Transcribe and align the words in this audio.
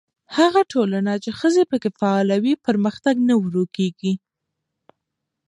هغه 0.37 0.61
ټولنه 0.71 1.13
چې 1.23 1.29
ښځې 1.39 1.63
پکې 1.69 1.89
فعاله 1.99 2.35
وي، 2.43 2.53
پرمختګ 2.67 3.15
نه 3.29 3.35
ورو 3.43 3.63
کېږي. 3.75 4.13